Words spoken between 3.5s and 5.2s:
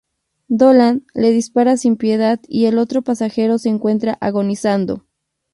se encuentra agonizando.